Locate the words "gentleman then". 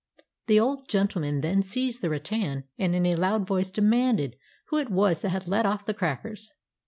0.89-1.61